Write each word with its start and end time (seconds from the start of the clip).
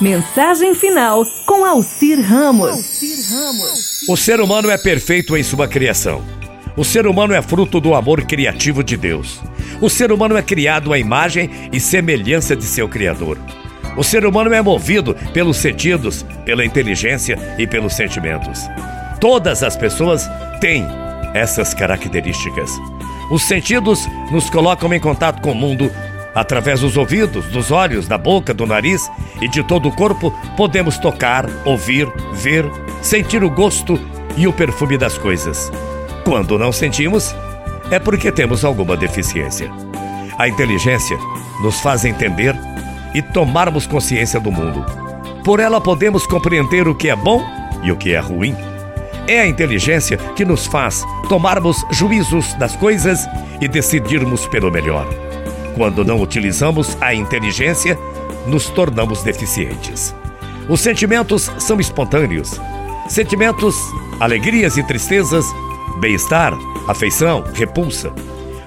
Mensagem 0.00 0.76
final 0.76 1.26
com 1.44 1.64
Alcir 1.64 2.20
Ramos. 2.20 3.02
O 4.08 4.16
ser 4.16 4.40
humano 4.40 4.70
é 4.70 4.78
perfeito 4.78 5.36
em 5.36 5.42
sua 5.42 5.66
criação. 5.66 6.22
O 6.76 6.84
ser 6.84 7.04
humano 7.04 7.34
é 7.34 7.42
fruto 7.42 7.80
do 7.80 7.92
amor 7.96 8.22
criativo 8.22 8.84
de 8.84 8.96
Deus. 8.96 9.42
O 9.80 9.90
ser 9.90 10.12
humano 10.12 10.36
é 10.36 10.42
criado 10.42 10.92
à 10.92 10.98
imagem 11.00 11.50
e 11.72 11.80
semelhança 11.80 12.54
de 12.54 12.62
seu 12.62 12.88
Criador. 12.88 13.38
O 13.96 14.04
ser 14.04 14.24
humano 14.24 14.54
é 14.54 14.62
movido 14.62 15.16
pelos 15.34 15.56
sentidos, 15.56 16.24
pela 16.44 16.64
inteligência 16.64 17.36
e 17.58 17.66
pelos 17.66 17.94
sentimentos. 17.94 18.60
Todas 19.20 19.64
as 19.64 19.76
pessoas 19.76 20.30
têm 20.60 20.86
essas 21.34 21.74
características. 21.74 22.70
Os 23.32 23.42
sentidos 23.42 24.06
nos 24.30 24.48
colocam 24.48 24.94
em 24.94 25.00
contato 25.00 25.42
com 25.42 25.50
o 25.50 25.56
mundo. 25.56 25.90
Através 26.34 26.80
dos 26.80 26.96
ouvidos, 26.96 27.46
dos 27.46 27.70
olhos, 27.70 28.06
da 28.06 28.18
boca, 28.18 28.52
do 28.54 28.66
nariz 28.66 29.10
e 29.40 29.48
de 29.48 29.62
todo 29.62 29.88
o 29.88 29.92
corpo, 29.92 30.32
podemos 30.56 30.98
tocar, 30.98 31.46
ouvir, 31.64 32.06
ver, 32.32 32.64
sentir 33.02 33.42
o 33.42 33.50
gosto 33.50 33.98
e 34.36 34.46
o 34.46 34.52
perfume 34.52 34.96
das 34.96 35.16
coisas. 35.18 35.72
Quando 36.24 36.58
não 36.58 36.70
sentimos, 36.70 37.34
é 37.90 37.98
porque 37.98 38.30
temos 38.30 38.64
alguma 38.64 38.96
deficiência. 38.96 39.70
A 40.38 40.46
inteligência 40.46 41.16
nos 41.62 41.80
faz 41.80 42.04
entender 42.04 42.54
e 43.14 43.22
tomarmos 43.22 43.86
consciência 43.86 44.38
do 44.38 44.52
mundo. 44.52 44.84
Por 45.44 45.58
ela 45.58 45.80
podemos 45.80 46.26
compreender 46.26 46.86
o 46.86 46.94
que 46.94 47.08
é 47.08 47.16
bom 47.16 47.42
e 47.82 47.90
o 47.90 47.96
que 47.96 48.12
é 48.12 48.20
ruim. 48.20 48.54
É 49.26 49.40
a 49.40 49.46
inteligência 49.46 50.16
que 50.36 50.44
nos 50.44 50.66
faz 50.66 51.02
tomarmos 51.28 51.84
juízos 51.90 52.54
das 52.54 52.76
coisas 52.76 53.26
e 53.60 53.66
decidirmos 53.66 54.46
pelo 54.46 54.70
melhor. 54.70 55.06
Quando 55.78 56.04
não 56.04 56.20
utilizamos 56.20 56.98
a 57.00 57.14
inteligência, 57.14 57.96
nos 58.48 58.68
tornamos 58.68 59.22
deficientes. 59.22 60.12
Os 60.68 60.80
sentimentos 60.80 61.52
são 61.56 61.78
espontâneos. 61.78 62.60
Sentimentos, 63.08 63.76
alegrias 64.18 64.76
e 64.76 64.82
tristezas, 64.82 65.46
bem-estar, 66.00 66.52
afeição, 66.88 67.44
repulsa. 67.54 68.12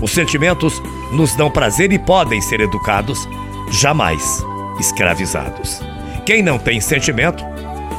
Os 0.00 0.12
sentimentos 0.12 0.82
nos 1.12 1.36
dão 1.36 1.50
prazer 1.50 1.92
e 1.92 1.98
podem 1.98 2.40
ser 2.40 2.60
educados 2.60 3.28
jamais 3.70 4.42
escravizados. 4.80 5.82
Quem 6.24 6.42
não 6.42 6.58
tem 6.58 6.80
sentimento 6.80 7.44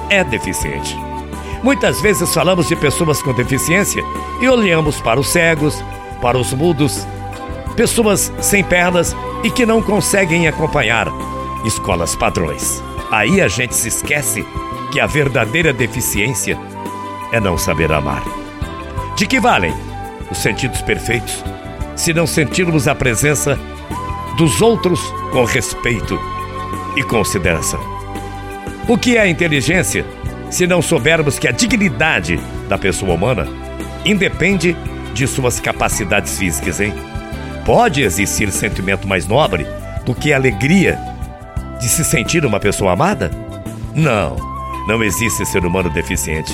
é 0.10 0.24
deficiente. 0.24 0.98
Muitas 1.62 2.02
vezes 2.02 2.34
falamos 2.34 2.68
de 2.68 2.76
pessoas 2.76 3.22
com 3.22 3.34
deficiência 3.34 4.04
e 4.42 4.50
olhamos 4.50 5.00
para 5.00 5.20
os 5.20 5.28
cegos, 5.28 5.80
para 6.20 6.40
os 6.40 6.52
mudos, 6.54 7.06
pessoas 7.76 8.32
sem 8.42 8.64
pernas 8.64 9.16
e 9.44 9.50
que 9.50 9.66
não 9.66 9.82
conseguem 9.82 10.48
acompanhar 10.48 11.08
escolas 11.66 12.16
padrões. 12.16 12.82
Aí 13.12 13.42
a 13.42 13.48
gente 13.48 13.76
se 13.76 13.88
esquece 13.88 14.46
que 14.92 15.00
a 15.00 15.06
verdadeira 15.06 15.74
deficiência 15.74 16.58
é 17.32 17.40
não 17.40 17.58
saber 17.58 17.92
amar. 17.92 18.24
De 19.16 19.26
que 19.26 19.40
valem 19.40 19.74
os 20.32 20.38
sentidos 20.38 20.82
perfeitos 20.82 21.44
se 21.96 22.14
não 22.14 22.28
sentirmos 22.28 22.88
a 22.88 22.96
presença 22.96 23.60
dos 24.38 24.62
outros 24.62 25.00
com 25.32 25.46
respeito 25.46 26.20
e 26.96 27.04
consideração. 27.04 27.80
O 28.88 28.98
que 28.98 29.18
é 29.18 29.28
inteligência 29.28 30.06
se 30.52 30.68
não 30.68 30.82
soubermos 30.82 31.40
que 31.40 31.48
a 31.48 31.52
dignidade 31.52 32.40
da 32.68 32.78
pessoa 32.78 33.14
humana 33.14 33.48
independe 34.06 34.76
de 35.14 35.26
suas 35.28 35.60
capacidades 35.60 36.38
físicas, 36.38 36.80
hein? 36.80 36.94
Pode 37.66 38.04
existir 38.04 38.52
sentimento 38.52 39.08
mais 39.08 39.26
nobre 39.26 39.66
do 40.06 40.14
que 40.14 40.32
a 40.32 40.36
alegria 40.36 41.00
de 41.80 41.90
se 41.90 42.06
sentir 42.06 42.46
uma 42.46 42.60
pessoa 42.60 42.94
amada? 42.94 43.32
Não, 43.96 44.36
não 44.88 45.04
existe 45.04 45.44
ser 45.48 45.66
humano 45.66 45.90
deficiente. 45.90 46.54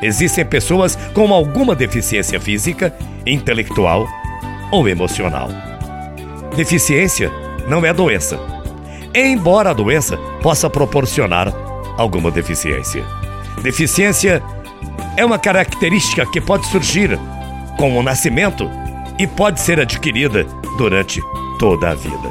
Existem 0.00 0.44
pessoas 0.44 0.96
com 1.12 1.34
alguma 1.34 1.74
deficiência 1.74 2.40
física, 2.40 2.94
intelectual 3.26 4.06
ou 4.70 4.88
emocional. 4.88 5.48
Deficiência 6.56 7.28
não 7.66 7.84
é 7.84 7.92
doença, 7.92 8.38
embora 9.12 9.70
a 9.70 9.74
doença 9.74 10.16
possa 10.42 10.70
proporcionar 10.70 11.52
alguma 11.98 12.30
deficiência. 12.30 13.04
Deficiência 13.62 14.40
é 15.16 15.24
uma 15.24 15.40
característica 15.40 16.24
que 16.24 16.40
pode 16.40 16.66
surgir 16.66 17.18
com 17.76 17.98
o 17.98 18.02
nascimento 18.02 18.70
e 19.22 19.26
pode 19.26 19.60
ser 19.60 19.78
adquirida 19.78 20.44
durante 20.76 21.22
toda 21.56 21.90
a 21.90 21.94
vida. 21.94 22.28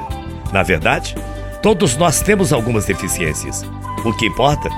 Na 0.51 0.61
verdade, 0.61 1.15
todos 1.61 1.95
nós 1.95 2.21
temos 2.21 2.51
algumas 2.51 2.83
deficiências. 2.83 3.65
O 4.03 4.11
que 4.11 4.25
importa 4.25 4.69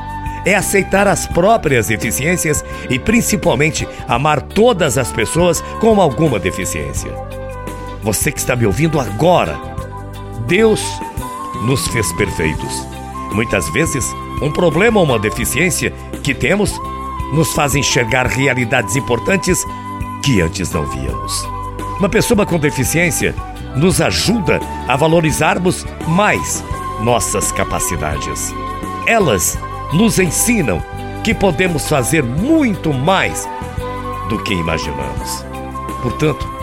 é 0.46 0.53
aceitar 0.53 1.07
as 1.07 1.25
próprias 1.25 1.88
deficiências 1.88 2.63
e 2.88 3.00
principalmente 3.00 3.88
amar 4.07 4.44
todas 4.44 4.96
as 4.96 5.12
pessoas 5.12 5.59
com 5.79 6.00
alguma 6.00 6.38
deficiência. 6.38 7.12
Você 8.03 8.31
que 8.31 8.40
está 8.40 8.56
me 8.56 8.68
ouvindo 8.68 9.00
agora, 9.00 9.59
Deus 10.46 10.84
nos 11.66 11.88
fez 11.88 12.13
perfeitos. 12.13 12.88
Muitas 13.31 13.68
vezes, 13.72 14.06
um 14.40 14.52
problema 14.52 15.00
ou 15.00 15.06
uma 15.06 15.18
deficiência 15.18 15.91
que 16.22 16.35
temos 16.35 16.79
nos 17.34 17.53
faz 17.53 17.73
enxergar 17.73 18.28
realidades 18.28 18.96
importantes 18.96 19.66
que 20.23 20.41
antes 20.41 20.72
não 20.72 20.85
víamos. 20.85 21.62
Uma 22.00 22.09
pessoa 22.09 22.46
com 22.46 22.59
deficiência 22.59 23.34
nos 23.76 24.02
ajuda 24.02 24.59
a 24.88 24.96
valorizarmos 24.96 25.86
mais 26.08 26.64
nossas 27.02 27.52
capacidades. 27.52 28.54
Elas 29.08 29.58
nos 29.94 30.20
ensinam 30.20 30.82
que 31.24 31.34
podemos 31.34 31.88
fazer 31.88 32.24
muito 32.24 32.94
mais 32.94 33.48
do 34.30 34.42
que 34.44 34.53
imaginamos. 34.53 35.46
Portanto, 36.02 36.53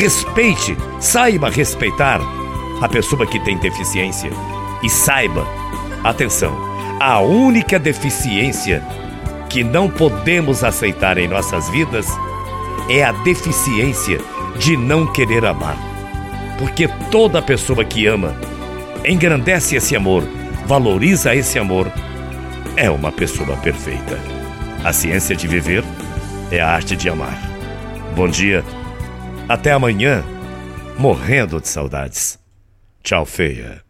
Respeite, 0.00 0.78
saiba 0.98 1.50
respeitar 1.50 2.22
a 2.80 2.88
pessoa 2.88 3.26
que 3.26 3.38
tem 3.40 3.58
deficiência. 3.58 4.30
E 4.82 4.88
saiba, 4.88 5.46
atenção, 6.02 6.56
a 6.98 7.20
única 7.20 7.78
deficiência 7.78 8.82
que 9.50 9.62
não 9.62 9.90
podemos 9.90 10.64
aceitar 10.64 11.18
em 11.18 11.28
nossas 11.28 11.68
vidas 11.68 12.06
é 12.90 13.04
a 13.04 13.12
deficiência 13.12 14.18
de 14.58 14.76
não 14.76 15.06
querer 15.12 15.44
amar. 15.46 15.76
Porque 16.58 16.88
toda 17.10 17.40
pessoa 17.40 17.84
que 17.84 18.06
ama 18.06 18.34
engrandece 19.04 19.76
esse 19.76 19.94
amor, 19.94 20.24
valoriza 20.66 21.34
esse 21.34 21.56
amor, 21.56 21.90
é 22.76 22.90
uma 22.90 23.12
pessoa 23.12 23.56
perfeita. 23.58 24.18
A 24.84 24.92
ciência 24.92 25.36
de 25.36 25.46
viver 25.46 25.84
é 26.50 26.60
a 26.60 26.68
arte 26.68 26.96
de 26.96 27.08
amar. 27.08 27.38
Bom 28.16 28.28
dia. 28.28 28.64
Até 29.48 29.70
amanhã, 29.70 30.24
morrendo 30.98 31.60
de 31.60 31.68
saudades. 31.68 32.38
Tchau, 33.04 33.24
feia. 33.24 33.89